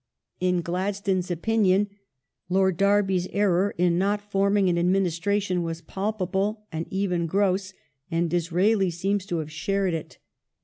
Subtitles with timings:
[0.39, 1.87] In Gladstone's opinion"
[2.49, 7.73] Lord Derby's error in not forming an administration was palpable and even gross,"
[8.09, 10.17] and Disraeli seems to have shai ed it.